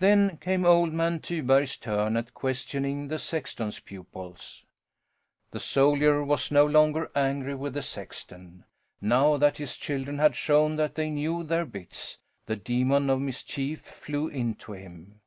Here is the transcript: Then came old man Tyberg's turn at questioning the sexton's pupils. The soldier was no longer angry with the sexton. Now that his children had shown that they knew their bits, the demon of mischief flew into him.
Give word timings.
Then 0.00 0.38
came 0.38 0.64
old 0.64 0.92
man 0.92 1.20
Tyberg's 1.20 1.76
turn 1.76 2.16
at 2.16 2.34
questioning 2.34 3.06
the 3.06 3.16
sexton's 3.20 3.78
pupils. 3.78 4.64
The 5.52 5.60
soldier 5.60 6.24
was 6.24 6.50
no 6.50 6.66
longer 6.66 7.12
angry 7.14 7.54
with 7.54 7.74
the 7.74 7.82
sexton. 7.82 8.64
Now 9.00 9.36
that 9.36 9.58
his 9.58 9.76
children 9.76 10.18
had 10.18 10.34
shown 10.34 10.74
that 10.78 10.96
they 10.96 11.10
knew 11.10 11.44
their 11.44 11.64
bits, 11.64 12.18
the 12.46 12.56
demon 12.56 13.08
of 13.08 13.20
mischief 13.20 13.82
flew 13.82 14.26
into 14.26 14.72
him. 14.72 15.20